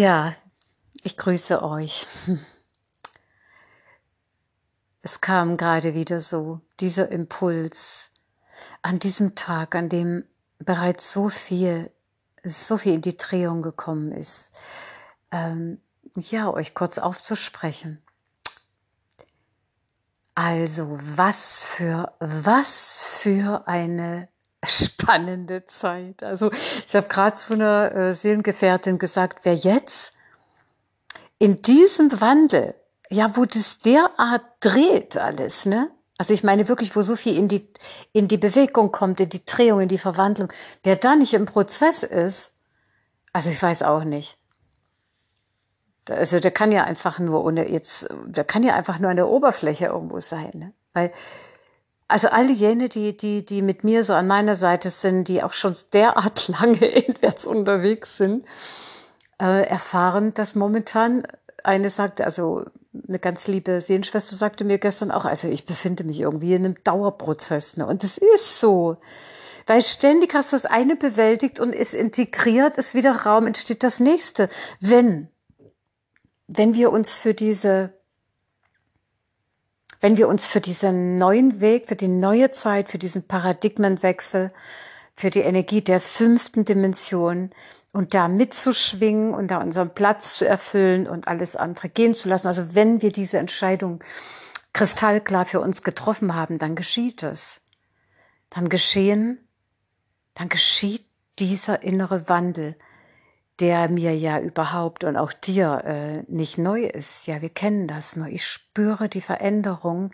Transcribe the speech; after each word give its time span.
Ja, 0.00 0.34
ich 1.02 1.18
grüße 1.18 1.62
euch. 1.62 2.06
Es 5.02 5.20
kam 5.20 5.58
gerade 5.58 5.94
wieder 5.94 6.20
so 6.20 6.60
dieser 6.78 7.10
Impuls 7.10 8.10
an 8.80 8.98
diesem 8.98 9.34
Tag, 9.34 9.74
an 9.74 9.90
dem 9.90 10.24
bereits 10.58 11.12
so 11.12 11.28
viel, 11.28 11.90
so 12.44 12.78
viel 12.78 12.94
in 12.94 13.02
die 13.02 13.16
Drehung 13.18 13.60
gekommen 13.60 14.12
ist, 14.12 14.52
ähm, 15.30 15.82
ja, 16.14 16.50
euch 16.50 16.74
kurz 16.74 16.96
aufzusprechen. 16.96 18.00
Also, 20.34 20.96
was 20.98 21.60
für, 21.60 22.14
was 22.20 22.94
für 23.20 23.68
eine 23.68 24.28
spannende 24.64 25.66
Zeit. 25.66 26.22
Also, 26.22 26.50
ich 26.86 26.94
habe 26.94 27.08
gerade 27.08 27.36
zu 27.36 27.54
einer 27.54 27.94
äh, 27.94 28.12
Seelengefährtin 28.12 28.98
gesagt, 28.98 29.44
wer 29.44 29.54
jetzt 29.54 30.12
in 31.38 31.62
diesem 31.62 32.20
Wandel, 32.20 32.74
ja, 33.10 33.36
wo 33.36 33.44
das 33.44 33.78
derart 33.80 34.44
dreht 34.60 35.16
alles, 35.16 35.66
ne? 35.66 35.90
Also 36.20 36.34
ich 36.34 36.44
meine 36.44 36.68
wirklich, 36.68 36.94
wo 36.94 37.00
so 37.00 37.16
viel 37.16 37.34
in 37.34 37.48
die, 37.48 37.66
in 38.12 38.28
die 38.28 38.36
Bewegung 38.36 38.92
kommt, 38.92 39.20
in 39.20 39.30
die 39.30 39.44
Drehung, 39.46 39.80
in 39.80 39.88
die 39.88 39.96
Verwandlung, 39.96 40.52
wer 40.82 40.96
da 40.96 41.16
nicht 41.16 41.32
im 41.32 41.46
Prozess 41.46 42.02
ist, 42.02 42.52
also 43.32 43.48
ich 43.48 43.60
weiß 43.62 43.82
auch 43.84 44.04
nicht. 44.04 44.36
Also 46.10 46.38
der 46.38 46.50
kann 46.50 46.72
ja 46.72 46.84
einfach 46.84 47.20
nur 47.20 47.42
ohne 47.42 47.70
jetzt, 47.70 48.08
der 48.26 48.44
kann 48.44 48.62
ja 48.62 48.74
einfach 48.74 48.98
nur 48.98 49.10
an 49.10 49.16
der 49.16 49.28
Oberfläche 49.28 49.86
irgendwo 49.86 50.20
sein, 50.20 50.50
ne? 50.54 50.72
Weil, 50.92 51.10
also 52.10 52.28
alle 52.28 52.52
jene, 52.52 52.88
die, 52.88 53.16
die, 53.16 53.44
die 53.44 53.62
mit 53.62 53.84
mir 53.84 54.04
so 54.04 54.14
an 54.14 54.26
meiner 54.26 54.54
Seite 54.54 54.90
sind, 54.90 55.28
die 55.28 55.42
auch 55.42 55.52
schon 55.52 55.74
derart 55.92 56.48
lange 56.60 56.86
inwärts 56.86 57.46
unterwegs 57.46 58.16
sind, 58.16 58.44
äh, 59.40 59.66
erfahren, 59.66 60.34
dass 60.34 60.54
momentan 60.54 61.26
eine 61.62 61.90
sagte, 61.90 62.24
also 62.24 62.64
eine 63.08 63.18
ganz 63.18 63.46
liebe 63.46 63.80
Sehenschwester 63.80 64.34
sagte 64.34 64.64
mir 64.64 64.78
gestern 64.78 65.10
auch, 65.10 65.24
also 65.24 65.48
ich 65.48 65.66
befinde 65.66 66.04
mich 66.04 66.20
irgendwie 66.20 66.54
in 66.54 66.64
einem 66.64 66.82
Dauerprozess. 66.82 67.76
Ne? 67.76 67.86
Und 67.86 68.02
es 68.02 68.18
ist 68.18 68.58
so. 68.58 68.96
Weil 69.66 69.82
ständig 69.82 70.34
hast 70.34 70.52
du 70.52 70.56
das 70.56 70.66
eine 70.66 70.96
bewältigt 70.96 71.60
und 71.60 71.72
ist 71.72 71.94
integriert, 71.94 72.76
ist 72.76 72.94
wieder 72.94 73.12
Raum, 73.12 73.46
entsteht 73.46 73.84
das 73.84 74.00
nächste. 74.00 74.48
Wenn, 74.80 75.28
wenn 76.48 76.74
wir 76.74 76.90
uns 76.90 77.20
für 77.20 77.34
diese, 77.34 77.92
wenn 80.00 80.16
wir 80.16 80.28
uns 80.28 80.46
für 80.46 80.60
diesen 80.60 81.18
neuen 81.18 81.60
Weg, 81.60 81.86
für 81.86 81.96
die 81.96 82.08
neue 82.08 82.50
Zeit, 82.50 82.90
für 82.90 82.98
diesen 82.98 83.26
Paradigmenwechsel, 83.26 84.52
für 85.14 85.30
die 85.30 85.40
Energie 85.40 85.82
der 85.82 86.00
fünften 86.00 86.64
Dimension, 86.64 87.50
und 87.92 88.14
da 88.14 88.28
mitzuschwingen 88.28 89.34
und 89.34 89.48
da 89.48 89.58
unseren 89.58 89.94
Platz 89.94 90.34
zu 90.34 90.46
erfüllen 90.46 91.08
und 91.08 91.26
alles 91.26 91.56
andere 91.56 91.88
gehen 91.88 92.14
zu 92.14 92.28
lassen. 92.28 92.46
Also 92.46 92.74
wenn 92.74 93.02
wir 93.02 93.10
diese 93.10 93.38
Entscheidung 93.38 94.02
kristallklar 94.72 95.44
für 95.44 95.60
uns 95.60 95.82
getroffen 95.82 96.34
haben, 96.34 96.58
dann 96.58 96.76
geschieht 96.76 97.22
es. 97.22 97.60
Dann 98.50 98.68
geschehen, 98.68 99.38
dann 100.34 100.48
geschieht 100.48 101.04
dieser 101.38 101.82
innere 101.82 102.28
Wandel, 102.28 102.76
der 103.60 103.88
mir 103.88 104.16
ja 104.16 104.40
überhaupt 104.40 105.04
und 105.04 105.16
auch 105.16 105.32
dir 105.32 105.82
äh, 105.84 106.32
nicht 106.32 106.58
neu 106.58 106.84
ist. 106.84 107.26
Ja, 107.26 107.42
wir 107.42 107.50
kennen 107.50 107.86
das 107.86 108.16
nur. 108.16 108.26
Ich 108.28 108.46
spüre 108.46 109.08
die 109.08 109.20
Veränderung, 109.20 110.12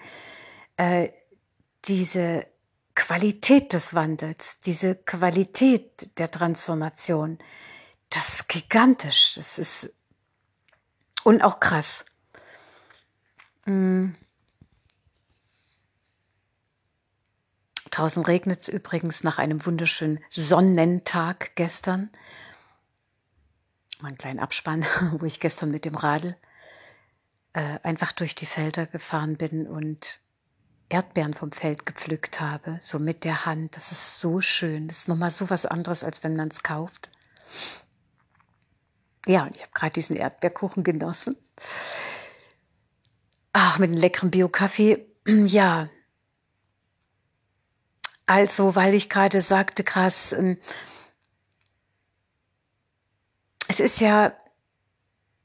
äh, 0.77 1.09
diese 1.85 2.47
Qualität 2.95 3.73
des 3.73 3.95
Wandels, 3.95 4.61
diese 4.61 4.97
Qualität 4.97 6.19
der 6.19 6.31
Transformation, 6.31 7.39
das 8.11 8.29
ist 8.29 8.49
gigantisch. 8.49 9.35
Das 9.37 9.59
ist 9.59 9.93
und 11.25 11.43
auch 11.43 11.61
krass. 11.61 12.05
Mhm. 13.65 14.15
Draußen 17.91 18.25
regnet 18.25 18.63
es 18.63 18.69
übrigens 18.69 19.25
nach 19.25 19.39
einem 19.39 19.65
wunderschönen 19.65 20.21
Sonnentag 20.31 21.57
gestern. 21.57 22.11
Mal 24.01 24.09
einen 24.09 24.19
kleinen 24.19 24.41
Abspann, 24.41 24.85
wo 25.19 25.25
ich 25.25 25.41
gestern 25.41 25.71
mit 25.71 25.85
dem 25.85 25.95
Radl 25.95 26.37
äh, 27.53 27.79
einfach 27.83 28.13
durch 28.13 28.35
die 28.35 28.47
Felder 28.47 28.87
gefahren 28.87 29.37
bin 29.37 29.67
und 29.67 30.21
Erdbeeren 30.89 31.35
vom 31.35 31.51
Feld 31.51 31.85
gepflückt 31.85 32.41
habe, 32.41 32.79
so 32.81 32.99
mit 32.99 33.25
der 33.25 33.45
Hand. 33.45 33.77
Das 33.77 33.91
ist 33.91 34.21
so 34.21 34.41
schön. 34.41 34.87
Das 34.89 34.99
ist 34.99 35.09
nochmal 35.09 35.31
so 35.31 35.51
was 35.51 35.67
anderes, 35.67 36.05
als 36.05 36.23
wenn 36.23 36.37
man 36.37 36.49
es 36.49 36.63
kauft. 36.63 37.11
Ja, 39.27 39.45
und 39.45 39.57
ich 39.57 39.63
habe 39.63 39.73
gerade 39.75 39.93
diesen 39.95 40.17
Erdbeerkuchen 40.17 40.85
genossen. 40.85 41.37
Ach, 43.53 43.79
mit 43.79 43.91
einem 43.91 43.99
leckeren 43.99 44.31
Bio-Kaffee. 44.31 45.07
Ja. 45.27 45.89
Also, 48.27 48.77
weil 48.77 48.95
ich 48.95 49.09
gerade 49.09 49.41
sagte, 49.41 49.83
krass, 49.83 50.33
ähm, 50.33 50.59
es 53.77 53.81
ist 53.81 54.01
ja 54.01 54.33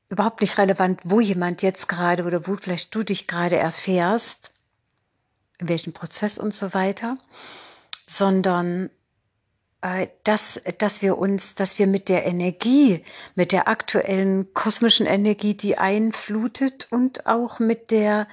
überhaupt 0.10 0.42
nicht 0.42 0.58
relevant, 0.58 1.02
wo 1.04 1.20
jemand 1.20 1.62
jetzt 1.62 1.88
gerade 1.88 2.24
oder 2.24 2.48
wo 2.48 2.56
vielleicht 2.56 2.94
du 2.96 3.04
dich 3.04 3.28
gerade 3.28 3.58
erfährst, 3.58 4.52
in 5.60 5.68
welchem 5.68 5.94
Prozess 5.94 6.38
und 6.38 6.54
so 6.54 6.74
weiter, 6.74 7.18
sondern 8.08 8.90
äh, 9.82 10.08
dass, 10.24 10.62
dass 10.78 11.02
wir 11.02 11.18
uns, 11.18 11.56
dass 11.56 11.78
wir 11.78 11.88
mit 11.88 12.08
der 12.08 12.26
Energie, 12.26 13.04
mit 13.36 13.52
der 13.52 13.68
aktuellen 13.68 14.54
kosmischen 14.54 15.06
Energie, 15.06 15.54
die 15.54 15.78
einflutet 15.78 16.88
und 16.90 17.26
auch 17.26 17.60
mit 17.60 17.92
der, 17.92 18.28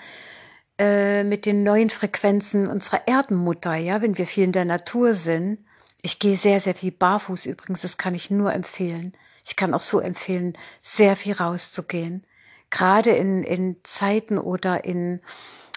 äh, 0.78 1.24
mit 1.24 1.44
den 1.44 1.64
neuen 1.64 1.90
Frequenzen 1.90 2.68
unserer 2.68 3.06
Erdenmutter, 3.08 3.74
ja, 3.74 4.00
wenn 4.00 4.16
wir 4.16 4.26
viel 4.26 4.44
in 4.44 4.52
der 4.52 4.64
Natur 4.64 5.14
sind. 5.14 5.64
Ich 6.02 6.20
gehe 6.20 6.36
sehr, 6.36 6.60
sehr 6.60 6.76
viel 6.76 6.92
barfuß 6.92 7.46
übrigens, 7.46 7.82
das 7.82 7.98
kann 7.98 8.14
ich 8.14 8.30
nur 8.30 8.52
empfehlen. 8.52 9.12
Ich 9.48 9.56
kann 9.56 9.74
auch 9.74 9.80
so 9.80 9.98
empfehlen, 9.98 10.56
sehr 10.82 11.16
viel 11.16 11.32
rauszugehen. 11.32 12.24
Gerade 12.70 13.10
in, 13.10 13.42
in 13.42 13.76
Zeiten 13.82 14.38
oder 14.38 14.84
in 14.84 15.20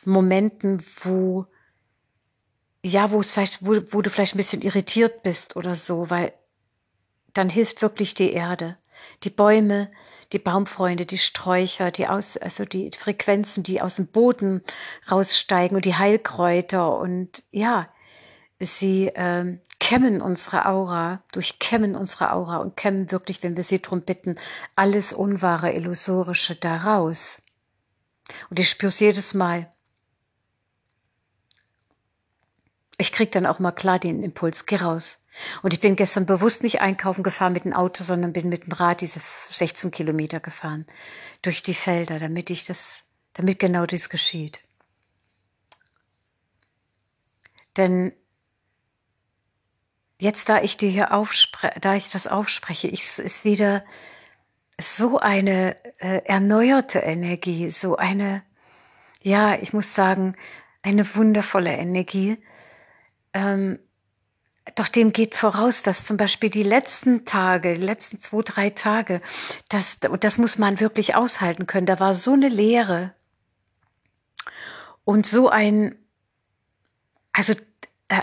Momenten, 0.03 0.83
wo 1.01 1.47
ja, 2.83 3.11
wo 3.11 3.21
es 3.21 3.31
vielleicht, 3.31 3.65
wo, 3.65 3.75
wo 3.91 4.01
du 4.01 4.09
vielleicht 4.09 4.35
ein 4.35 4.39
bisschen 4.39 4.61
irritiert 4.61 5.23
bist 5.23 5.55
oder 5.55 5.75
so, 5.75 6.09
weil 6.09 6.33
dann 7.33 7.49
hilft 7.49 7.81
wirklich 7.81 8.13
die 8.13 8.33
Erde, 8.33 8.77
die 9.23 9.29
Bäume, 9.29 9.89
die 10.33 10.39
Baumfreunde, 10.39 11.05
die 11.05 11.17
Sträucher, 11.17 11.91
die 11.91 12.07
aus, 12.07 12.37
also 12.37 12.65
die 12.65 12.91
Frequenzen, 12.91 13.63
die 13.63 13.81
aus 13.81 13.97
dem 13.97 14.07
Boden 14.07 14.63
raussteigen 15.09 15.75
und 15.75 15.85
die 15.85 15.95
Heilkräuter 15.95 16.97
und 16.97 17.43
ja, 17.51 17.87
sie 18.59 19.11
ähm, 19.15 19.61
kämmen 19.91 20.21
unsere 20.21 20.67
Aura, 20.67 21.21
durchkämmen 21.33 21.97
unsere 21.97 22.31
Aura 22.31 22.59
und 22.59 22.77
kämmen 22.77 23.11
wirklich, 23.11 23.43
wenn 23.43 23.57
wir 23.57 23.65
sie 23.65 23.81
drum 23.81 24.03
bitten, 24.03 24.37
alles 24.73 25.11
Unwahre, 25.11 25.73
Illusorische 25.73 26.55
daraus. 26.55 27.41
Und 28.49 28.57
ich 28.57 28.69
spüre 28.69 28.87
es 28.87 29.01
jedes 29.01 29.33
Mal. 29.33 29.69
Ich 32.97 33.11
krieg 33.11 33.33
dann 33.33 33.45
auch 33.45 33.59
mal 33.59 33.73
klar 33.73 33.99
den 33.99 34.23
Impuls, 34.23 34.65
geh 34.65 34.77
raus. 34.77 35.17
Und 35.61 35.73
ich 35.73 35.81
bin 35.81 35.97
gestern 35.97 36.25
bewusst 36.25 36.63
nicht 36.63 36.79
einkaufen 36.79 37.21
gefahren 37.21 37.51
mit 37.51 37.65
dem 37.65 37.73
Auto, 37.73 38.05
sondern 38.05 38.31
bin 38.31 38.47
mit 38.47 38.67
dem 38.67 38.71
Rad 38.71 39.01
diese 39.01 39.19
16 39.49 39.91
Kilometer 39.91 40.39
gefahren 40.39 40.85
durch 41.41 41.63
die 41.63 41.73
Felder, 41.73 42.17
damit 42.17 42.49
ich 42.49 42.63
das, 42.63 43.03
damit 43.33 43.59
genau 43.59 43.85
dies 43.85 44.07
geschieht. 44.07 44.61
Denn 47.75 48.13
jetzt, 50.21 50.49
da 50.49 50.61
ich 50.61 50.77
dir 50.77 50.89
hier 50.89 51.13
aufspreche, 51.13 51.79
da 51.81 51.95
ich 51.95 52.09
das 52.09 52.27
aufspreche, 52.27 52.87
ich, 52.87 53.17
ist 53.17 53.43
wieder 53.43 53.83
so 54.79 55.17
eine 55.17 55.75
äh, 55.99 56.21
erneuerte 56.25 56.99
Energie, 56.99 57.69
so 57.71 57.95
eine, 57.97 58.43
ja, 59.23 59.55
ich 59.55 59.73
muss 59.73 59.95
sagen, 59.95 60.35
eine 60.83 61.15
wundervolle 61.15 61.71
Energie, 61.71 62.37
ähm, 63.33 63.79
doch 64.75 64.89
dem 64.89 65.11
geht 65.11 65.35
voraus, 65.35 65.81
dass 65.81 66.05
zum 66.05 66.17
Beispiel 66.17 66.51
die 66.51 66.61
letzten 66.61 67.25
Tage, 67.25 67.73
die 67.73 67.83
letzten 67.83 68.19
zwei, 68.19 68.43
drei 68.43 68.69
Tage, 68.69 69.21
das, 69.69 69.99
das 69.99 70.37
muss 70.37 70.59
man 70.59 70.79
wirklich 70.79 71.15
aushalten 71.15 71.65
können. 71.65 71.87
Da 71.87 71.99
war 71.99 72.13
so 72.13 72.33
eine 72.33 72.47
Leere 72.47 73.15
und 75.03 75.25
so 75.25 75.49
ein, 75.49 75.95
also 77.33 77.55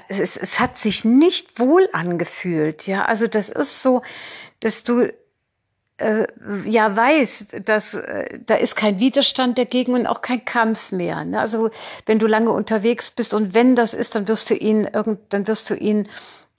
es, 0.09 0.37
es 0.37 0.61
hat 0.61 0.79
sich 0.79 1.05
nicht 1.05 1.59
wohl 1.59 1.89
angefühlt, 1.93 2.87
ja. 2.87 3.05
Also 3.05 3.27
das 3.27 3.49
ist 3.49 3.83
so, 3.83 4.03
dass 4.61 4.85
du 4.85 5.09
äh, 5.99 6.27
ja 6.65 6.95
weiß, 6.95 7.47
dass 7.65 7.95
äh, 7.95 8.39
da 8.47 8.55
ist 8.55 8.77
kein 8.77 9.01
Widerstand 9.01 9.59
dagegen 9.59 9.95
und 9.95 10.07
auch 10.07 10.23
kein 10.23 10.45
Kampf 10.45 10.93
mehr. 10.93 11.25
Ne? 11.25 11.41
Also 11.41 11.71
wenn 12.07 12.19
du 12.19 12.27
lange 12.27 12.51
unterwegs 12.51 13.11
bist 13.11 13.35
und 13.35 13.55
wenn 13.55 13.77
das 13.77 13.95
ist, 13.95 14.15
dann 14.15 14.29
wirst 14.29 14.51
du 14.51 14.55
ihn 14.55 14.85
irgend, 14.85 15.21
dann 15.31 15.47
wirst 15.47 15.71
du 15.71 15.75
ihn 15.75 16.09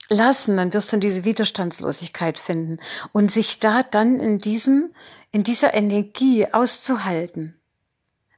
lassen, 0.08 0.56
dann 0.56 0.72
wirst 0.74 0.92
du 0.92 0.98
diese 0.98 1.24
Widerstandslosigkeit 1.24 2.38
finden 2.38 2.78
und 3.12 3.32
sich 3.32 3.60
da 3.60 3.82
dann 3.82 4.20
in 4.20 4.38
diesem, 4.38 4.92
in 5.32 5.44
dieser 5.44 5.72
Energie 5.72 6.46
auszuhalten, 6.52 7.56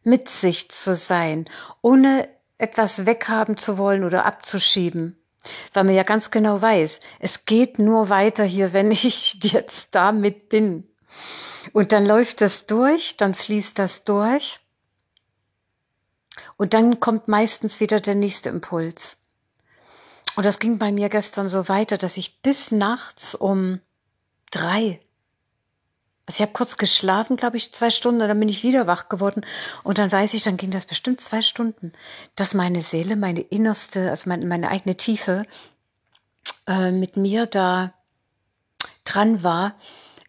mit 0.05 0.29
sich 0.29 0.71
zu 0.71 0.95
sein, 0.95 1.47
ohne 1.81 2.29
etwas 2.63 3.07
weghaben 3.07 3.59
zu 3.59 3.77
wollen 3.77 4.05
oder 4.05 4.25
abzuschieben. 4.25 5.19
Weil 5.73 5.85
man 5.85 5.95
ja 5.95 6.05
ganz 6.05 6.31
genau 6.31 6.63
weiß, 6.63 7.01
es 7.19 7.45
geht 7.45 7.81
nur 7.81 8.09
weiter 8.09 8.45
hier, 8.45 8.73
wenn 8.73 8.91
ich 8.93 9.43
jetzt 9.43 9.95
damit 9.95 10.49
bin. 10.49 10.89
Und 11.73 11.93
dann 11.93 12.07
läuft 12.07 12.41
das 12.41 12.67
durch, 12.67 13.17
dann 13.17 13.35
fließt 13.35 13.79
das 13.79 14.05
durch. 14.05 14.61
Und 16.57 16.75
dann 16.75 17.01
kommt 17.01 17.27
meistens 17.27 17.81
wieder 17.81 17.99
der 17.99 18.15
nächste 18.15 18.49
Impuls. 18.49 19.19
Und 20.37 20.47
das 20.47 20.61
ging 20.61 20.79
bei 20.79 20.93
mir 20.93 21.09
gestern 21.09 21.49
so 21.49 21.69
weiter, 21.69 21.99
dass 21.99 22.17
ich 22.17 22.41
bis 22.43 22.71
nachts 22.71 23.35
um 23.35 23.81
drei, 24.51 25.01
also 26.27 26.37
ich 26.37 26.43
habe 26.43 26.53
kurz 26.53 26.77
geschlafen, 26.77 27.37
glaube 27.37 27.57
ich, 27.57 27.73
zwei 27.73 27.91
Stunden, 27.91 28.23
und 28.23 28.29
dann 28.29 28.39
bin 28.39 28.49
ich 28.49 28.63
wieder 28.63 28.87
wach 28.87 29.09
geworden. 29.09 29.45
Und 29.83 29.99
dann 29.99 30.13
weiß 30.13 30.35
ich, 30.35 30.43
dann 30.43 30.57
ging 30.57 30.71
das 30.71 30.85
bestimmt 30.85 31.21
zwei 31.21 31.43
Stunden, 31.43 31.93
dass 32.37 32.55
meine 32.55 32.83
Seele, 32.83 33.17
meine 33.17 33.41
innerste, 33.41 34.11
also 34.11 34.29
meine, 34.29 34.47
meine 34.47 34.69
eigene 34.71 34.97
Tiefe, 34.97 35.45
äh, 36.67 36.93
mit 36.93 37.17
mir 37.17 37.47
da 37.47 37.93
dran 39.05 39.43
war, 39.43 39.75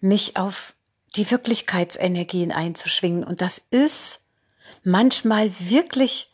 mich 0.02 0.36
auf 0.36 0.74
die 1.16 1.30
Wirklichkeitsenergien 1.30 2.52
einzuschwingen. 2.52 3.24
Und 3.24 3.42
das 3.42 3.62
ist 3.70 4.22
manchmal 4.84 5.52
wirklich, 5.60 6.32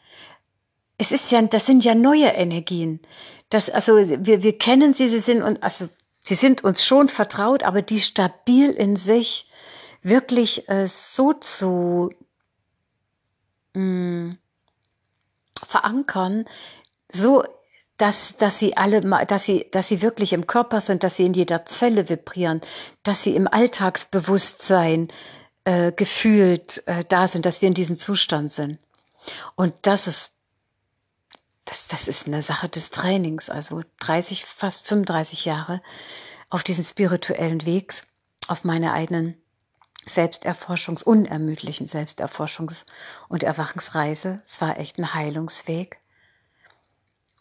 es 0.97 1.11
ist 1.11 1.31
ja, 1.31 1.41
das 1.41 1.65
sind 1.65 1.83
ja 1.83 1.95
neue 1.95 2.27
Energien. 2.27 3.01
Das, 3.49 3.69
also 3.69 3.97
wir, 3.97 4.41
wir 4.41 4.57
kennen 4.57 4.93
sie, 4.93 5.07
sie 5.07 5.19
sind 5.19 5.41
und 5.41 5.61
also 5.63 5.89
sie 6.23 6.35
sind 6.35 6.63
uns 6.63 6.83
schon 6.83 7.09
vertraut, 7.09 7.63
aber 7.63 7.81
die 7.81 7.99
stabil 7.99 8.71
in 8.71 8.95
sich 8.95 9.47
wirklich 10.01 10.69
äh, 10.69 10.87
so 10.87 11.33
zu 11.33 12.11
mh, 13.73 13.81
mm, 13.81 14.37
verankern, 15.65 16.45
so 17.11 17.43
dass, 17.97 18.37
dass 18.37 18.59
sie 18.59 18.77
alle, 18.77 19.01
dass 19.01 19.43
sie, 19.43 19.67
dass 19.71 19.89
sie 19.89 20.01
wirklich 20.01 20.31
im 20.31 20.47
Körper 20.47 20.79
sind, 20.79 21.03
dass 21.03 21.17
sie 21.17 21.25
in 21.25 21.33
jeder 21.33 21.65
Zelle 21.65 22.07
vibrieren, 22.07 22.61
dass 23.03 23.23
sie 23.23 23.35
im 23.35 23.45
Alltagsbewusstsein 23.47 25.09
äh, 25.65 25.91
gefühlt 25.91 26.81
äh, 26.87 27.03
da 27.09 27.27
sind, 27.27 27.45
dass 27.45 27.61
wir 27.61 27.67
in 27.67 27.73
diesem 27.73 27.97
Zustand 27.97 28.53
sind. 28.53 28.79
Und 29.55 29.73
das 29.81 30.07
ist 30.07 30.31
das, 31.69 31.87
das 31.87 32.07
ist 32.07 32.25
eine 32.25 32.41
Sache 32.41 32.67
des 32.67 32.89
Trainings, 32.89 33.49
also 33.49 33.83
30, 33.99 34.43
fast 34.43 34.87
35 34.87 35.45
Jahre 35.45 35.81
auf 36.49 36.63
diesen 36.63 36.83
spirituellen 36.83 37.65
Weg, 37.65 37.93
auf 38.47 38.63
meiner 38.63 38.93
eigenen 38.93 39.39
Selbsterforschungs-, 40.07 41.03
unermüdlichen 41.03 41.85
Selbsterforschungs- 41.85 42.85
und 43.27 43.43
Erwachensreise. 43.43 44.41
Es 44.45 44.59
war 44.61 44.79
echt 44.79 44.97
ein 44.97 45.13
Heilungsweg. 45.13 45.99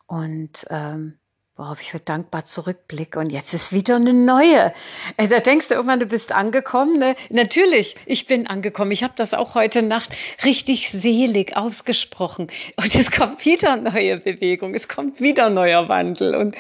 Und 0.07 0.67
ähm, 0.69 1.19
worauf 1.59 1.83
ich 1.83 1.93
heute 1.93 2.05
dankbar 2.05 2.45
zurückblicke. 2.45 3.19
Und 3.19 3.31
jetzt 3.31 3.53
ist 3.53 3.73
wieder 3.73 3.97
eine 3.97 4.15
neue. 4.15 4.73
Also 5.17 5.35
da 5.35 5.41
denkst 5.41 5.69
du 5.69 5.75
irgendwann, 5.75 5.99
du 5.99 6.07
bist 6.07 6.33
angekommen. 6.33 6.99
Ne? 6.99 7.17
Natürlich, 7.31 7.97
ich 8.07 8.27
bin 8.27 8.47
angekommen. 8.47 8.93
Ich 8.93 9.03
habe 9.03 9.15
das 9.17 9.35
auch 9.35 9.55
heute 9.55 9.83
Nacht 9.83 10.11
richtig 10.45 10.91
selig 10.91 11.57
ausgesprochen. 11.57 12.47
Und 12.77 12.95
es 12.95 13.11
kommt 13.11 13.45
wieder 13.45 13.77
neue 13.77 14.19
Bewegung, 14.19 14.75
es 14.75 14.87
kommt 14.87 15.21
wieder 15.21 15.51
neuer 15.51 15.89
Wandel. 15.89 16.37
Und 16.37 16.55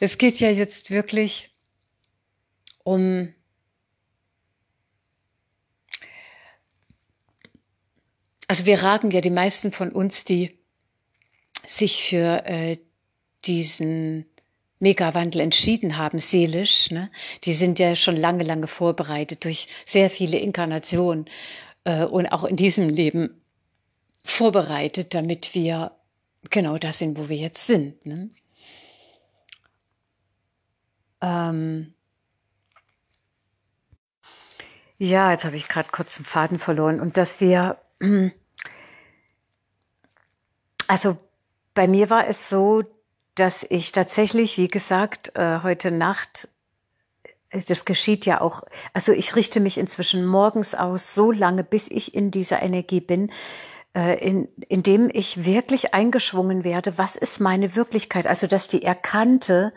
es 0.00 0.18
geht 0.18 0.40
ja 0.40 0.50
jetzt 0.50 0.90
wirklich 0.90 1.54
um 2.82 3.32
also 8.48 8.66
wir 8.66 8.82
ragen 8.82 9.10
ja 9.10 9.20
die 9.20 9.30
meisten 9.30 9.72
von 9.72 9.90
uns, 9.90 10.24
die 10.24 10.58
sich 11.64 12.04
für 12.04 12.44
äh, 12.46 12.78
diesen 13.46 14.26
Megawandel 14.78 15.40
entschieden 15.40 15.96
haben, 15.96 16.18
seelisch, 16.18 16.90
ne, 16.90 17.10
die 17.44 17.52
sind 17.54 17.78
ja 17.78 17.96
schon 17.96 18.16
lange, 18.16 18.44
lange 18.44 18.66
vorbereitet 18.66 19.44
durch 19.44 19.68
sehr 19.86 20.10
viele 20.10 20.38
Inkarnationen 20.38 21.30
äh, 21.84 22.04
und 22.04 22.26
auch 22.26 22.44
in 22.44 22.56
diesem 22.56 22.88
Leben 22.88 23.40
vorbereitet, 24.22 25.14
damit 25.14 25.54
wir 25.54 25.92
genau 26.50 26.76
das 26.76 26.98
sind, 26.98 27.18
wo 27.18 27.28
wir 27.28 27.36
jetzt 27.36 27.66
sind. 27.66 28.04
Ne? 28.04 28.30
Ähm 31.22 31.94
ja, 34.98 35.32
jetzt 35.32 35.44
habe 35.44 35.56
ich 35.56 35.68
gerade 35.68 35.88
kurz 35.90 36.16
den 36.16 36.24
Faden 36.24 36.58
verloren 36.58 37.00
und 37.00 37.16
dass 37.16 37.40
wir, 37.40 37.78
also 40.86 41.16
bei 41.74 41.88
mir 41.88 42.10
war 42.10 42.26
es 42.26 42.48
so, 42.48 42.82
dass 43.36 43.64
ich 43.68 43.92
tatsächlich, 43.92 44.58
wie 44.58 44.68
gesagt, 44.68 45.36
äh, 45.36 45.60
heute 45.62 45.90
Nacht, 45.92 46.48
äh, 47.50 47.60
das 47.68 47.84
geschieht 47.84 48.26
ja 48.26 48.40
auch, 48.40 48.62
also 48.92 49.12
ich 49.12 49.36
richte 49.36 49.60
mich 49.60 49.78
inzwischen 49.78 50.26
morgens 50.26 50.74
aus, 50.74 51.14
so 51.14 51.30
lange, 51.30 51.62
bis 51.62 51.88
ich 51.88 52.14
in 52.14 52.30
dieser 52.30 52.62
Energie 52.62 53.00
bin, 53.00 53.30
äh, 53.94 54.18
in, 54.26 54.48
in 54.68 54.82
dem 54.82 55.10
ich 55.12 55.44
wirklich 55.44 55.94
eingeschwungen 55.94 56.64
werde, 56.64 56.98
was 56.98 57.14
ist 57.14 57.38
meine 57.38 57.76
Wirklichkeit? 57.76 58.26
Also, 58.26 58.46
dass 58.46 58.68
die 58.68 58.82
erkannte, 58.82 59.72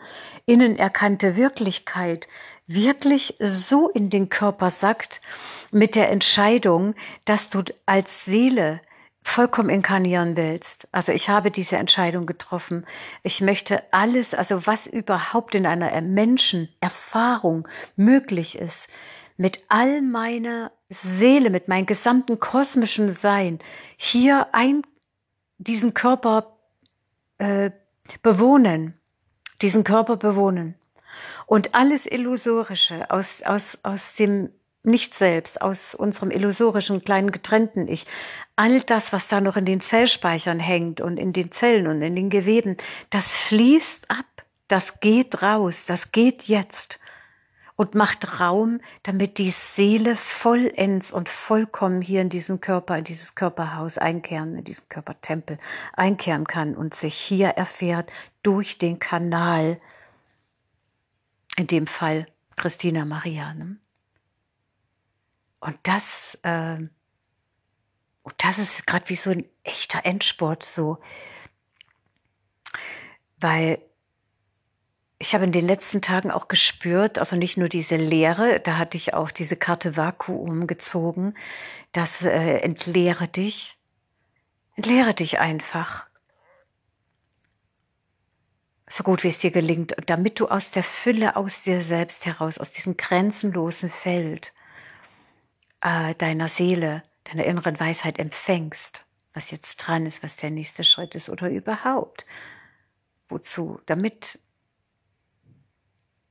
innen 0.46 0.76
erkannte 0.76 1.36
Wirklichkeit 1.36 2.28
wirklich 2.66 3.34
so 3.40 3.88
in 3.88 4.10
den 4.10 4.30
Körper 4.30 4.70
sagt, 4.70 5.20
mit 5.70 5.94
der 5.96 6.10
Entscheidung, 6.10 6.94
dass 7.24 7.50
du 7.50 7.62
als 7.84 8.24
Seele 8.24 8.80
vollkommen 9.22 9.68
inkarnieren 9.68 10.36
willst. 10.36 10.88
Also 10.92 11.12
ich 11.12 11.28
habe 11.28 11.50
diese 11.50 11.76
Entscheidung 11.76 12.26
getroffen. 12.26 12.86
Ich 13.22 13.40
möchte 13.40 13.82
alles, 13.92 14.34
also 14.34 14.66
was 14.66 14.86
überhaupt 14.86 15.54
in 15.54 15.66
einer 15.66 16.00
Menschenerfahrung 16.00 17.68
möglich 17.96 18.58
ist, 18.58 18.88
mit 19.36 19.64
all 19.68 20.02
meiner 20.02 20.72
Seele, 20.88 21.50
mit 21.50 21.68
meinem 21.68 21.86
gesamten 21.86 22.38
kosmischen 22.38 23.12
Sein 23.12 23.58
hier 23.96 24.48
ein, 24.52 24.82
diesen 25.58 25.94
Körper 25.94 26.56
äh, 27.38 27.70
bewohnen, 28.22 28.98
diesen 29.62 29.84
Körper 29.84 30.16
bewohnen 30.16 30.74
und 31.46 31.74
alles 31.74 32.06
Illusorische 32.06 33.10
aus, 33.10 33.42
aus, 33.42 33.80
aus 33.82 34.14
dem 34.14 34.50
nicht 34.82 35.14
selbst, 35.14 35.60
aus 35.60 35.94
unserem 35.94 36.30
illusorischen 36.30 37.04
kleinen 37.04 37.32
getrennten 37.32 37.86
Ich, 37.88 38.06
all 38.56 38.80
das, 38.82 39.12
was 39.12 39.28
da 39.28 39.40
noch 39.40 39.56
in 39.56 39.66
den 39.66 39.80
Zellspeichern 39.80 40.58
hängt 40.58 41.00
und 41.00 41.18
in 41.18 41.32
den 41.32 41.52
Zellen 41.52 41.86
und 41.86 42.02
in 42.02 42.16
den 42.16 42.30
Geweben, 42.30 42.76
das 43.10 43.32
fließt 43.32 44.10
ab, 44.10 44.26
das 44.68 45.00
geht 45.00 45.42
raus, 45.42 45.84
das 45.86 46.12
geht 46.12 46.44
jetzt. 46.44 46.98
Und 47.76 47.94
macht 47.94 48.40
Raum, 48.40 48.80
damit 49.04 49.38
die 49.38 49.50
Seele 49.50 50.14
vollends 50.14 51.12
und 51.12 51.30
vollkommen 51.30 52.02
hier 52.02 52.20
in 52.20 52.28
diesen 52.28 52.60
Körper, 52.60 52.98
in 52.98 53.04
dieses 53.04 53.34
Körperhaus 53.34 53.96
einkehren, 53.96 54.54
in 54.54 54.64
diesen 54.64 54.90
Körpertempel 54.90 55.56
einkehren 55.94 56.46
kann 56.46 56.76
und 56.76 56.94
sich 56.94 57.14
hier 57.14 57.48
erfährt 57.48 58.12
durch 58.42 58.76
den 58.76 58.98
Kanal, 58.98 59.80
in 61.56 61.68
dem 61.68 61.86
Fall 61.86 62.26
Christina 62.54 63.06
Marianne. 63.06 63.78
Und 65.60 65.78
das, 65.82 66.38
äh, 66.42 66.78
und 68.22 68.34
das 68.38 68.58
ist 68.58 68.86
gerade 68.86 69.08
wie 69.08 69.16
so 69.16 69.30
ein 69.30 69.44
echter 69.62 70.04
Endsport 70.04 70.64
so. 70.64 70.98
Weil 73.38 73.82
ich 75.18 75.34
habe 75.34 75.44
in 75.44 75.52
den 75.52 75.66
letzten 75.66 76.00
Tagen 76.00 76.30
auch 76.30 76.48
gespürt, 76.48 77.18
also 77.18 77.36
nicht 77.36 77.58
nur 77.58 77.68
diese 77.68 77.96
Leere, 77.96 78.58
da 78.60 78.78
hatte 78.78 78.96
ich 78.96 79.12
auch 79.12 79.30
diese 79.30 79.54
Karte 79.54 79.96
Vakuum 79.98 80.66
gezogen, 80.66 81.34
das 81.92 82.22
äh, 82.24 82.58
entleere 82.60 83.28
dich, 83.28 83.78
entleere 84.76 85.12
dich 85.12 85.38
einfach. 85.38 86.06
So 88.88 89.04
gut 89.04 89.22
wie 89.22 89.28
es 89.28 89.38
dir 89.38 89.50
gelingt, 89.50 89.94
damit 90.06 90.40
du 90.40 90.48
aus 90.48 90.70
der 90.70 90.82
Fülle, 90.82 91.36
aus 91.36 91.62
dir 91.62 91.82
selbst 91.82 92.24
heraus, 92.24 92.56
aus 92.56 92.72
diesem 92.72 92.96
grenzenlosen 92.96 93.90
Feld, 93.90 94.54
äh, 95.80 96.14
deiner 96.14 96.48
Seele, 96.48 97.02
deiner 97.24 97.44
inneren 97.44 97.78
Weisheit 97.78 98.18
empfängst, 98.18 99.04
was 99.32 99.50
jetzt 99.50 99.76
dran 99.76 100.06
ist, 100.06 100.22
was 100.22 100.36
der 100.36 100.50
nächste 100.50 100.84
Schritt 100.84 101.14
ist 101.14 101.28
oder 101.28 101.50
überhaupt. 101.50 102.26
Wozu? 103.28 103.80
Damit 103.86 104.38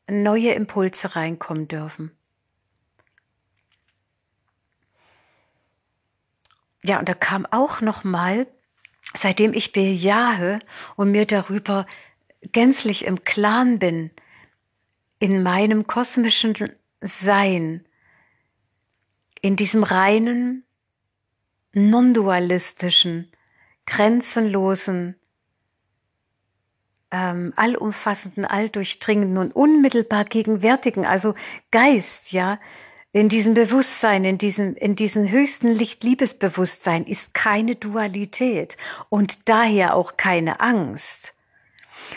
neue 0.10 0.54
Impulse 0.54 1.16
reinkommen 1.16 1.68
dürfen. 1.68 2.12
Ja, 6.84 7.00
und 7.00 7.10
da 7.10 7.14
kam 7.14 7.46
auch 7.46 7.82
noch 7.82 8.04
mal, 8.04 8.48
seitdem 9.14 9.54
ich 9.54 9.72
bejahe 9.72 10.60
und 10.96 11.12
mir 11.12 11.26
darüber 11.26 11.86
gänzlich 12.52 13.06
im 13.06 13.24
Klaren 13.24 13.80
bin, 13.80 14.12
in 15.20 15.44
meinem 15.44 15.88
kosmischen 15.88 16.56
Sein, 17.02 17.86
in 19.42 19.56
diesem 19.56 19.84
reinen, 19.84 20.64
non-dualistischen, 21.74 23.32
grenzenlosen, 23.86 25.16
ähm, 27.12 27.54
allumfassenden, 27.56 28.46
alldurchdringenden 28.46 29.38
und 29.38 29.56
unmittelbar 29.56 30.26
gegenwärtigen, 30.26 31.06
also 31.06 31.36
Geist, 31.72 32.32
ja, 32.32 32.60
in 33.12 33.30
diesem 33.30 33.56
Bewusstsein, 33.56 34.24
in 34.24 34.38
diesem, 34.38 34.76
in 34.76 34.96
diesem 34.96 35.30
höchsten 35.30 35.74
Licht-Liebesbewusstsein 35.74 37.06
ist 37.06 37.34
keine 37.34 37.76
Dualität 37.76 38.78
und 39.10 39.50
daher 39.50 39.96
auch 39.96 40.16
keine 40.16 40.60
Angst. 40.60 41.34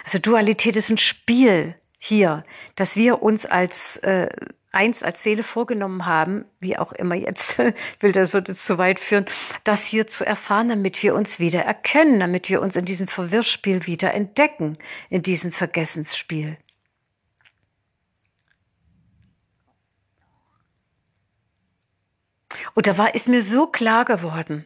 Also 0.05 0.19
Dualität 0.19 0.77
ist 0.77 0.91
ein 0.91 0.99
Spiel 0.99 1.75
hier, 1.99 2.45
dass 2.75 2.97
wir 2.97 3.23
uns 3.23 3.47
als 3.47 3.97
äh, 3.99 4.29
eins 4.73 5.03
als 5.03 5.23
Seele 5.23 5.43
vorgenommen 5.43 6.07
haben, 6.07 6.47
wie 6.59 6.79
auch 6.79 6.93
immer 6.93 7.15
jetzt, 7.15 7.59
ich 7.59 7.75
will, 8.01 8.13
das 8.13 8.33
wird 8.33 8.49
jetzt 8.49 8.67
zu 8.67 8.79
weit 8.79 8.99
führen, 8.99 9.27
das 9.65 9.87
hier 9.87 10.07
zu 10.07 10.27
erfahren, 10.27 10.69
damit 10.69 11.03
wir 11.03 11.15
uns 11.15 11.39
wieder 11.39 11.61
erkennen, 11.61 12.19
damit 12.21 12.49
wir 12.49 12.61
uns 12.63 12.77
in 12.77 12.85
diesem 12.85 13.07
Verwirrspiel 13.07 13.87
wieder 13.87 14.15
entdecken, 14.15 14.79
in 15.11 15.23
diesem 15.23 15.53
Vergessensspiel. 15.53 16.57
Und 22.75 22.87
da 22.87 22.97
war, 22.97 23.15
ist 23.15 23.29
mir 23.29 23.43
so 23.43 23.67
klar 23.67 24.05
geworden, 24.05 24.65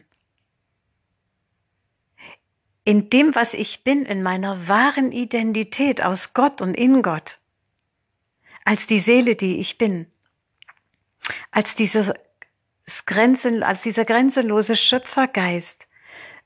in 2.83 3.09
dem, 3.09 3.35
was 3.35 3.53
ich 3.53 3.83
bin, 3.83 4.05
in 4.05 4.23
meiner 4.23 4.69
wahren 4.69 5.11
Identität 5.11 6.01
aus 6.01 6.33
Gott 6.33 6.61
und 6.61 6.73
in 6.73 7.01
Gott, 7.01 7.39
als 8.67 8.85
die 8.85 8.99
Seele, 8.99 9.37
die 9.37 9.61
ich 9.61 9.77
bin, 9.77 10.07
als 11.51 11.75
dieses 11.75 12.11
Grenzen, 13.05 13.63
als 13.63 13.81
dieser 13.81 14.03
grenzenlose 14.03 14.75
Schöpfergeist, 14.75 15.87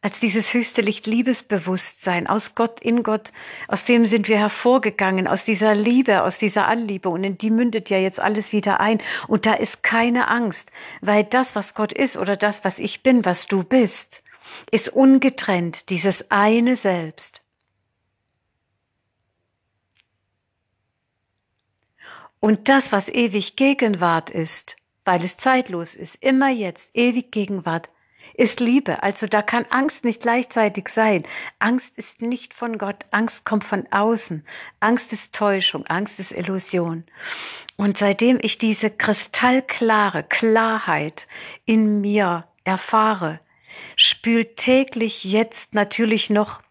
als 0.01 0.19
dieses 0.19 0.53
höchste 0.53 0.81
Licht 0.81 1.07
Liebesbewusstsein. 1.07 2.27
Aus 2.27 2.53
Gott 2.53 2.79
in 2.79 3.01
Gott, 3.01 3.31
aus 3.67 3.85
dem 3.85 4.05
sind 4.05 4.27
wir 4.27 4.37
hervorgegangen, 4.37 5.27
aus 5.27 5.45
dieser 5.45 5.73
Liebe, 5.73 6.21
aus 6.21 6.37
dieser 6.37 6.67
Anliebe. 6.67 7.09
Und 7.09 7.23
in 7.23 7.39
die 7.39 7.49
mündet 7.49 7.89
ja 7.89 7.97
jetzt 7.97 8.19
alles 8.19 8.53
wieder 8.53 8.79
ein. 8.79 8.99
Und 9.27 9.47
da 9.47 9.53
ist 9.53 9.81
keine 9.81 10.27
Angst, 10.27 10.71
weil 11.01 11.23
das, 11.23 11.55
was 11.55 11.73
Gott 11.73 11.91
ist 11.91 12.17
oder 12.17 12.37
das, 12.37 12.63
was 12.63 12.77
ich 12.77 13.01
bin, 13.01 13.25
was 13.25 13.47
du 13.47 13.63
bist, 13.63 14.21
ist 14.69 14.89
ungetrennt, 14.89 15.89
dieses 15.89 16.29
eine 16.29 16.75
Selbst. 16.75 17.40
Und 22.41 22.69
das, 22.69 22.91
was 22.91 23.07
ewig 23.07 23.55
Gegenwart 23.55 24.31
ist, 24.31 24.75
weil 25.05 25.24
es 25.24 25.38
zeitlos 25.38 25.95
ist, 25.95 26.15
immer 26.21 26.50
jetzt, 26.50 26.89
ewig 26.93 27.31
Gegenwart, 27.31 27.89
ist 28.33 28.60
Liebe. 28.60 29.03
Also 29.03 29.27
da 29.27 29.43
kann 29.43 29.65
Angst 29.69 30.03
nicht 30.05 30.24
gleichzeitig 30.24 30.89
sein. 30.89 31.24
Angst 31.60 31.98
ist 32.00 32.24
nicht 32.24 32.55
von 32.55 32.79
Gott. 32.79 33.05
Angst 33.12 33.45
kommt 33.45 33.63
von 33.63 33.88
außen. 33.91 34.43
Angst 34.79 35.13
ist 35.13 35.36
Täuschung. 35.36 35.86
Angst 35.86 36.19
ist 36.19 36.31
Illusion. 36.31 37.03
Und 37.77 38.00
seitdem 38.00 38.39
ich 38.41 38.57
diese 38.57 38.89
kristallklare 38.89 40.24
Klarheit 40.24 41.27
in 41.65 42.01
mir 42.01 42.48
erfahre, 42.63 43.39
spült 43.95 44.57
täglich 44.57 45.24
jetzt 45.24 45.75
natürlich 45.75 46.31
noch 46.31 46.62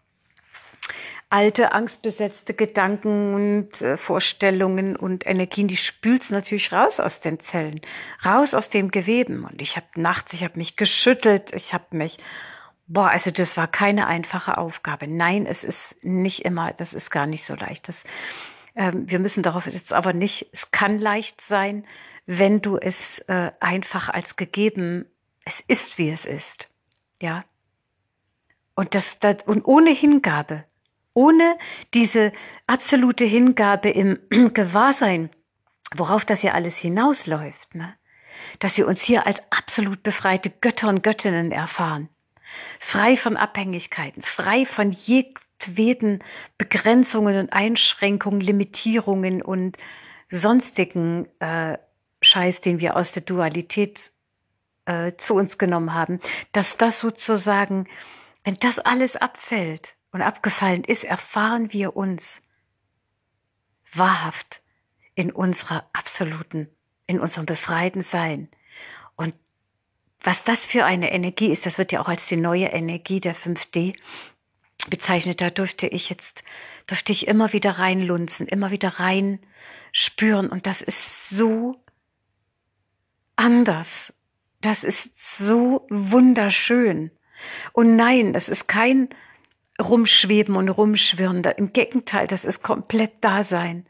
alte, 1.31 1.71
angstbesetzte 1.71 2.53
Gedanken 2.53 3.33
und 3.33 3.81
äh, 3.81 3.95
Vorstellungen 3.95 4.97
und 4.97 5.25
Energien, 5.25 5.69
die 5.69 5.77
spült's 5.77 6.29
natürlich 6.29 6.73
raus 6.73 6.99
aus 6.99 7.21
den 7.21 7.39
Zellen, 7.39 7.79
raus 8.25 8.53
aus 8.53 8.69
dem 8.69 8.91
Geweben. 8.91 9.45
Und 9.45 9.61
ich 9.61 9.77
habe 9.77 9.87
nachts, 9.95 10.33
ich 10.33 10.43
habe 10.43 10.59
mich 10.59 10.75
geschüttelt, 10.75 11.53
ich 11.53 11.73
habe 11.73 11.85
mich, 11.97 12.17
boah, 12.87 13.09
also 13.09 13.31
das 13.31 13.55
war 13.55 13.67
keine 13.67 14.07
einfache 14.07 14.57
Aufgabe. 14.57 15.07
Nein, 15.07 15.45
es 15.45 15.63
ist 15.63 16.03
nicht 16.03 16.43
immer, 16.43 16.73
das 16.73 16.93
ist 16.93 17.09
gar 17.09 17.25
nicht 17.25 17.45
so 17.45 17.55
leicht. 17.55 17.87
Das, 17.87 18.03
ähm, 18.75 19.09
wir 19.09 19.19
müssen 19.19 19.41
darauf 19.41 19.65
jetzt 19.67 19.93
aber 19.93 20.11
nicht, 20.11 20.49
es 20.51 20.71
kann 20.71 20.99
leicht 20.99 21.39
sein, 21.39 21.85
wenn 22.25 22.61
du 22.61 22.75
es 22.75 23.19
äh, 23.29 23.51
einfach 23.61 24.09
als 24.09 24.35
gegeben, 24.35 25.05
es 25.45 25.61
ist, 25.61 25.97
wie 25.97 26.09
es 26.09 26.25
ist. 26.25 26.67
Ja. 27.21 27.45
Und 28.75 28.95
das, 28.95 29.19
das 29.19 29.37
und 29.45 29.65
ohne 29.65 29.91
Hingabe, 29.91 30.65
ohne 31.13 31.57
diese 31.93 32.31
absolute 32.67 33.25
Hingabe 33.25 33.89
im 33.89 34.19
Gewahrsein, 34.53 35.29
worauf 35.95 36.25
das 36.25 36.41
ja 36.41 36.53
alles 36.53 36.77
hinausläuft, 36.77 37.75
ne? 37.75 37.95
dass 38.59 38.77
wir 38.77 38.87
uns 38.87 39.01
hier 39.01 39.27
als 39.27 39.41
absolut 39.51 40.03
befreite 40.03 40.49
Götter 40.49 40.89
und 40.89 41.03
Göttinnen 41.03 41.51
erfahren, 41.51 42.09
frei 42.79 43.17
von 43.17 43.37
Abhängigkeiten, 43.37 44.21
frei 44.21 44.65
von 44.65 44.91
jedweden 44.91 46.23
Begrenzungen 46.57 47.37
und 47.37 47.53
Einschränkungen, 47.53 48.41
Limitierungen 48.41 49.41
und 49.41 49.77
sonstigen 50.29 51.27
äh, 51.39 51.77
Scheiß, 52.21 52.61
den 52.61 52.79
wir 52.79 52.95
aus 52.95 53.11
der 53.11 53.23
Dualität 53.23 54.11
äh, 54.85 55.13
zu 55.17 55.35
uns 55.35 55.57
genommen 55.57 55.93
haben, 55.93 56.19
dass 56.51 56.77
das 56.77 56.99
sozusagen, 56.99 57.87
wenn 58.43 58.55
das 58.55 58.79
alles 58.79 59.15
abfällt 59.15 59.95
und 60.11 60.21
abgefallen 60.21 60.83
ist, 60.83 61.03
erfahren 61.03 61.71
wir 61.73 61.95
uns 61.95 62.41
wahrhaft 63.93 64.61
in 65.15 65.31
unserer 65.31 65.89
absoluten, 65.93 66.69
in 67.07 67.19
unserem 67.19 67.45
befreiten 67.45 68.01
Sein. 68.01 68.49
Und 69.15 69.35
was 70.21 70.43
das 70.43 70.65
für 70.65 70.85
eine 70.85 71.11
Energie 71.11 71.51
ist, 71.51 71.65
das 71.65 71.77
wird 71.77 71.91
ja 71.91 72.01
auch 72.01 72.07
als 72.07 72.27
die 72.27 72.37
neue 72.37 72.67
Energie 72.67 73.19
der 73.19 73.35
5D 73.35 73.95
bezeichnet. 74.89 75.41
Da 75.41 75.49
durfte 75.49 75.87
ich 75.87 76.09
jetzt, 76.09 76.43
durfte 76.87 77.11
ich 77.11 77.27
immer 77.27 77.53
wieder 77.53 77.79
reinlunzen, 77.79 78.47
immer 78.47 78.71
wieder 78.71 78.99
rein 78.99 79.39
spüren. 79.91 80.49
Und 80.49 80.67
das 80.67 80.81
ist 80.81 81.29
so 81.29 81.83
anders 83.35 84.13
das 84.61 84.83
ist 84.83 85.37
so 85.37 85.85
wunderschön. 85.89 87.11
Und 87.73 87.95
nein, 87.95 88.33
das 88.33 88.47
ist 88.47 88.67
kein 88.67 89.09
Rumschweben 89.81 90.55
und 90.55 90.69
Rumschwirren. 90.69 91.43
Im 91.43 91.73
Gegenteil, 91.73 92.27
das 92.27 92.45
ist 92.45 92.63
komplett 92.63 93.23
Dasein. 93.23 93.85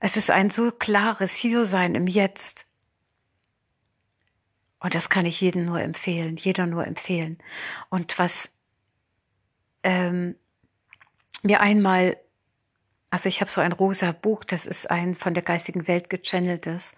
Es 0.00 0.16
ist 0.16 0.30
ein 0.30 0.50
so 0.50 0.72
klares 0.72 1.34
Hiersein 1.34 1.94
im 1.94 2.06
Jetzt. 2.06 2.66
Und 4.80 4.94
das 4.94 5.10
kann 5.10 5.26
ich 5.26 5.40
jedem 5.40 5.66
nur 5.66 5.80
empfehlen, 5.80 6.36
jeder 6.36 6.66
nur 6.66 6.86
empfehlen. 6.86 7.38
Und 7.90 8.18
was 8.18 8.50
ähm, 9.82 10.36
mir 11.42 11.60
einmal, 11.60 12.16
also 13.10 13.28
ich 13.28 13.42
habe 13.42 13.50
so 13.50 13.60
ein 13.60 13.72
rosa 13.72 14.12
Buch, 14.12 14.42
das 14.42 14.66
ist 14.66 14.90
ein 14.90 15.14
von 15.14 15.34
der 15.34 15.42
geistigen 15.42 15.86
Welt 15.86 16.08
gechanneltes. 16.08 16.94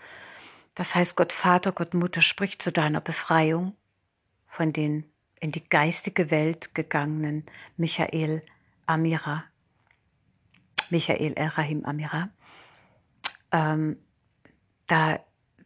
Das 0.75 0.95
heißt, 0.95 1.17
Gott 1.17 1.33
Vater, 1.33 1.73
Gott 1.73 1.93
Mutter 1.95 2.23
spricht 2.23 2.63
zu 2.63 2.71
deiner 2.71 3.01
Befreiung 3.01 3.77
von 4.47 4.73
den 4.73 5.12
in 5.43 5.51
die 5.51 5.69
geistige 5.69 6.31
Welt 6.31 6.73
gegangenen 6.73 7.45
Michael 7.77 8.43
Amira, 8.87 9.45
Michael 10.89 11.33
Erahim 11.33 11.85
Amira. 11.85 12.31
Ähm, 13.51 13.97
da 14.87 15.19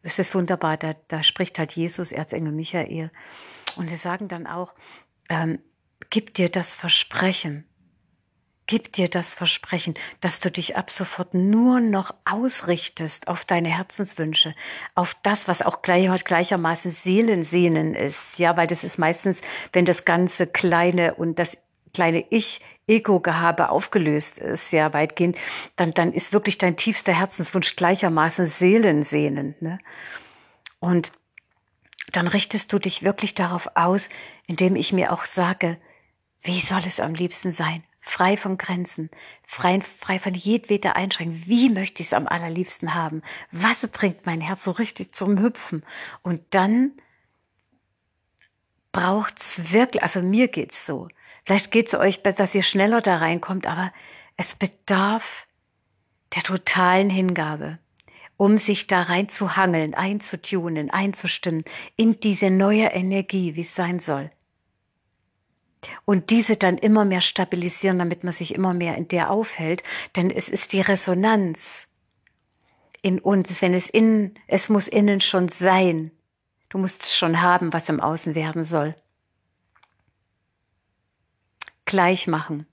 es 0.02 0.18
ist 0.18 0.35
wunderbar, 0.35 0.78
da, 0.78 0.95
da 1.09 1.23
spricht 1.23 1.59
halt 1.59 1.73
Jesus, 1.73 2.11
Erzengel 2.11 2.52
Michael. 2.52 3.11
Und 3.76 3.90
sie 3.90 3.97
sagen 3.97 4.28
dann 4.28 4.47
auch, 4.47 4.73
ähm, 5.28 5.59
gib 6.09 6.33
dir 6.33 6.49
das 6.49 6.75
Versprechen, 6.75 7.66
Gib 8.68 8.92
dir 8.92 9.08
das 9.08 9.35
Versprechen, 9.35 9.94
dass 10.20 10.40
du 10.40 10.50
dich 10.50 10.76
ab 10.76 10.90
sofort 10.90 11.35
nur 11.35 11.78
noch 11.78 12.12
ausrichtest 12.25 13.28
auf 13.28 13.44
deine 13.44 13.68
Herzenswünsche, 13.68 14.56
auf 14.96 15.16
das, 15.23 15.46
was 15.46 15.62
auch 15.62 15.82
gleich, 15.82 16.25
gleichermaßen 16.25 16.90
Seelensehnen 16.90 17.94
ist. 17.94 18.40
Ja, 18.40 18.56
weil 18.56 18.66
das 18.66 18.82
ist 18.82 18.99
meistens, 18.99 19.40
wenn 19.73 19.85
das 19.85 20.04
ganze 20.04 20.49
kleine 20.49 21.14
und 21.14 21.38
das 21.38 21.56
kleine 21.94 22.25
Ich, 22.30 22.61
Ego-Gehabe 22.88 23.70
aufgelöst 23.70 24.38
ist, 24.38 24.73
ja, 24.73 24.92
weitgehend, 24.92 25.37
dann, 25.76 25.92
dann 25.92 26.12
ist 26.12 26.32
wirklich 26.32 26.58
dein 26.58 26.76
tiefster 26.76 27.12
Herzenswunsch 27.12 27.76
gleichermaßen 27.76 28.46
Seelensehnen. 28.46 29.54
Ne? 29.61 29.78
Und 30.78 31.12
dann 32.12 32.26
richtest 32.26 32.73
du 32.73 32.78
dich 32.78 33.02
wirklich 33.02 33.35
darauf 33.35 33.68
aus, 33.75 34.08
indem 34.46 34.76
ich 34.76 34.92
mir 34.92 35.12
auch 35.12 35.25
sage, 35.25 35.78
wie 36.42 36.61
soll 36.61 36.82
es 36.87 37.00
am 37.00 37.14
liebsten 37.14 37.50
sein? 37.50 37.82
Frei 38.07 38.37
von 38.37 38.57
Grenzen, 38.57 39.11
frei, 39.43 39.81
frei 39.81 40.19
von 40.21 40.33
jedweder 40.33 40.95
Einschränkung. 40.95 41.43
Wie 41.47 41.69
möchte 41.69 42.01
ich 42.01 42.09
es 42.09 42.13
am 42.15 42.29
allerliebsten 42.29 42.95
haben? 42.95 43.21
Was 43.51 43.87
bringt 43.89 44.25
mein 44.27 44.41
Herz 44.41 44.65
so 44.65 44.71
richtig 44.71 45.13
zum 45.13 45.41
Hüpfen? 45.41 45.85
Und 46.23 46.43
dann 46.51 46.93
braucht's 48.93 49.73
wirklich, 49.73 50.03
also 50.03 50.23
mir 50.23 50.49
geht's 50.49 50.87
so. 50.87 51.09
Vielleicht 51.45 51.73
geht's 51.73 51.95
euch, 51.95 52.23
dass 52.23 52.55
ihr 52.55 52.63
schneller 52.63 53.03
da 53.03 53.17
reinkommt, 53.17 53.67
aber 53.67 53.93
Es 54.37 54.55
bedarf 54.55 55.47
der 56.35 56.43
totalen 56.43 57.09
Hingabe, 57.11 57.79
um 58.37 58.59
sich 58.59 58.87
da 58.87 59.03
rein 59.03 59.29
zu 59.29 59.57
hangeln, 59.57 59.95
einzutunen, 59.95 60.91
einzustimmen 60.91 61.65
in 61.97 62.21
diese 62.21 62.51
neue 62.51 62.87
Energie, 62.89 63.57
wie 63.57 63.63
es 63.63 63.75
sein 63.75 63.99
soll. 63.99 64.31
Und 66.05 66.31
diese 66.31 66.57
dann 66.57 66.78
immer 66.78 67.05
mehr 67.05 67.21
stabilisieren, 67.21 67.99
damit 67.99 68.25
man 68.25 68.33
sich 68.33 68.55
immer 68.55 68.75
mehr 68.75 68.97
in 68.97 69.09
der 69.09 69.31
aufhält, 69.31 69.83
denn 70.16 70.31
es 70.31 70.49
ist 70.49 70.73
die 70.73 70.81
Resonanz 70.81 71.88
in 73.02 73.21
uns, 73.21 73.62
wenn 73.62 73.75
es 73.75 73.88
innen, 73.88 74.38
es 74.49 74.69
muss 74.69 74.88
innen 74.88 75.21
schon 75.21 75.49
sein. 75.49 76.11
Du 76.69 76.78
musst 76.78 77.05
es 77.05 77.16
schon 77.16 77.40
haben, 77.40 77.73
was 77.73 77.88
im 77.88 78.00
Außen 78.00 78.35
werden 78.35 78.64
soll. 78.64 78.97
Gleich 81.85 82.26
machen. 82.26 82.66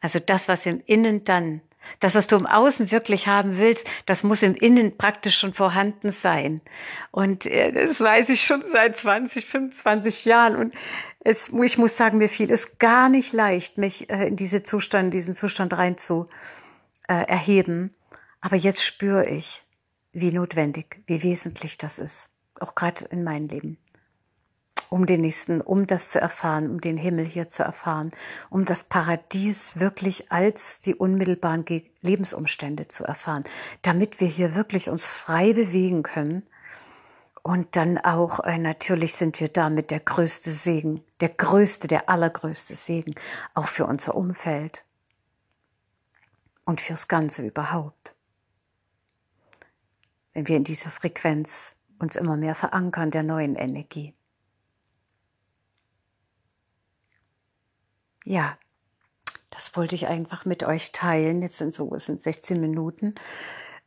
Also 0.00 0.20
das, 0.20 0.48
was 0.48 0.66
im 0.66 0.80
Innen 0.86 1.24
dann, 1.24 1.62
das, 2.00 2.14
was 2.14 2.26
du 2.26 2.36
im 2.36 2.46
Außen 2.46 2.90
wirklich 2.90 3.26
haben 3.26 3.58
willst, 3.58 3.86
das 4.06 4.22
muss 4.22 4.42
im 4.42 4.54
Innen 4.54 4.96
praktisch 4.96 5.38
schon 5.38 5.52
vorhanden 5.52 6.10
sein. 6.10 6.60
Und 7.10 7.46
äh, 7.46 7.72
das 7.72 8.00
weiß 8.00 8.28
ich 8.30 8.44
schon 8.44 8.62
seit 8.62 8.96
20, 8.96 9.44
25 9.46 10.24
Jahren. 10.24 10.56
Und 10.56 10.74
es, 11.20 11.48
ich 11.48 11.78
muss 11.78 11.96
sagen, 11.96 12.18
mir 12.18 12.28
fiel 12.28 12.50
es 12.50 12.78
gar 12.78 13.08
nicht 13.08 13.32
leicht, 13.32 13.78
mich 13.78 14.10
äh, 14.10 14.26
in 14.26 14.36
diese 14.36 14.62
Zustand, 14.62 15.14
diesen 15.14 15.34
Zustand 15.34 15.72
rein 15.72 15.96
zu 15.96 16.26
äh, 17.08 17.14
erheben. 17.14 17.94
Aber 18.40 18.56
jetzt 18.56 18.84
spüre 18.84 19.28
ich, 19.28 19.64
wie 20.12 20.32
notwendig, 20.32 21.02
wie 21.06 21.22
wesentlich 21.22 21.78
das 21.78 21.98
ist. 21.98 22.28
Auch 22.60 22.74
gerade 22.74 23.04
in 23.06 23.24
meinem 23.24 23.48
Leben 23.48 23.78
um 24.90 25.06
den 25.06 25.22
nächsten, 25.22 25.60
um 25.60 25.86
das 25.86 26.10
zu 26.10 26.20
erfahren, 26.20 26.70
um 26.70 26.80
den 26.80 26.96
Himmel 26.96 27.24
hier 27.24 27.48
zu 27.48 27.62
erfahren, 27.62 28.12
um 28.50 28.64
das 28.64 28.84
Paradies 28.84 29.78
wirklich 29.78 30.30
als 30.30 30.80
die 30.80 30.94
unmittelbaren 30.94 31.64
Lebensumstände 32.02 32.88
zu 32.88 33.04
erfahren, 33.04 33.44
damit 33.82 34.20
wir 34.20 34.28
hier 34.28 34.54
wirklich 34.54 34.90
uns 34.90 35.16
frei 35.16 35.52
bewegen 35.52 36.02
können. 36.02 36.42
Und 37.42 37.76
dann 37.76 37.98
auch, 37.98 38.40
äh, 38.40 38.56
natürlich 38.56 39.14
sind 39.14 39.38
wir 39.38 39.48
damit 39.48 39.90
der 39.90 40.00
größte 40.00 40.50
Segen, 40.50 41.04
der 41.20 41.28
größte, 41.28 41.88
der 41.88 42.08
allergrößte 42.08 42.74
Segen, 42.74 43.14
auch 43.52 43.68
für 43.68 43.84
unser 43.84 44.14
Umfeld 44.14 44.82
und 46.64 46.80
fürs 46.80 47.06
Ganze 47.06 47.42
überhaupt. 47.46 48.14
Wenn 50.32 50.48
wir 50.48 50.56
in 50.56 50.64
dieser 50.64 50.88
Frequenz 50.90 51.76
uns 51.98 52.16
immer 52.16 52.36
mehr 52.36 52.54
verankern 52.54 53.10
der 53.10 53.22
neuen 53.22 53.56
Energie. 53.56 54.14
Ja, 58.24 58.58
das 59.50 59.76
wollte 59.76 59.94
ich 59.94 60.08
einfach 60.08 60.44
mit 60.44 60.64
euch 60.64 60.90
teilen. 60.92 61.40
Jetzt 61.42 61.58
sind 61.58 61.72
so, 61.72 61.94
es 61.94 62.06
sind 62.06 62.20
16 62.20 62.60
Minuten. 62.60 63.14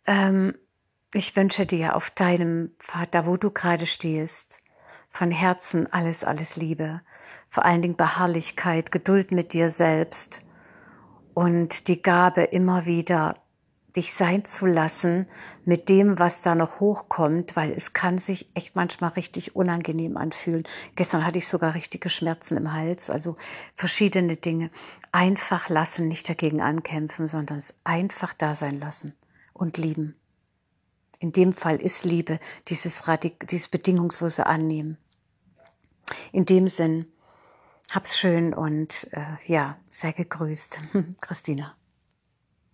Ähm, 0.05 0.55
ich 1.13 1.35
wünsche 1.35 1.65
dir 1.65 1.95
auf 1.95 2.09
deinem 2.09 2.71
Pfad, 2.79 3.13
da 3.13 3.25
wo 3.25 3.37
du 3.37 3.51
gerade 3.51 3.85
stehst, 3.85 4.59
von 5.09 5.31
Herzen 5.31 5.91
alles, 5.91 6.23
alles 6.23 6.55
Liebe. 6.55 7.01
Vor 7.49 7.65
allen 7.65 7.81
Dingen 7.81 7.97
Beharrlichkeit, 7.97 8.91
Geduld 8.91 9.31
mit 9.31 9.53
dir 9.53 9.69
selbst 9.69 10.45
und 11.33 11.87
die 11.87 12.01
Gabe 12.01 12.43
immer 12.43 12.85
wieder 12.85 13.35
dich 13.97 14.13
sein 14.13 14.45
zu 14.45 14.65
lassen 14.65 15.27
mit 15.65 15.89
dem, 15.89 16.19
was 16.19 16.41
da 16.41 16.55
noch 16.55 16.79
hochkommt, 16.79 17.55
weil 17.55 17.71
es 17.71 17.93
kann 17.93 18.19
sich 18.19 18.49
echt 18.53 18.75
manchmal 18.75 19.09
richtig 19.11 19.55
unangenehm 19.55 20.15
anfühlen. 20.15 20.63
Gestern 20.95 21.25
hatte 21.25 21.39
ich 21.39 21.47
sogar 21.47 21.73
richtige 21.73 22.09
Schmerzen 22.09 22.55
im 22.57 22.71
Hals, 22.71 23.09
also 23.09 23.35
verschiedene 23.75 24.37
Dinge. 24.37 24.69
Einfach 25.11 25.67
lassen, 25.67 26.07
nicht 26.07 26.29
dagegen 26.29 26.61
ankämpfen, 26.61 27.27
sondern 27.27 27.57
es 27.57 27.73
einfach 27.83 28.33
da 28.33 28.55
sein 28.55 28.79
lassen 28.79 29.13
und 29.53 29.77
lieben. 29.77 30.15
In 31.19 31.31
dem 31.31 31.51
Fall 31.51 31.81
ist 31.81 32.05
Liebe 32.05 32.39
dieses, 32.67 33.07
Radik 33.07 33.47
dieses 33.49 33.67
bedingungslose 33.67 34.45
Annehmen. 34.45 34.97
In 36.31 36.45
dem 36.45 36.67
Sinn, 36.67 37.07
hab's 37.91 38.19
schön 38.19 38.53
und 38.53 39.07
äh, 39.11 39.51
ja, 39.51 39.77
sei 39.89 40.11
gegrüßt, 40.11 40.81
Christina. 41.21 41.75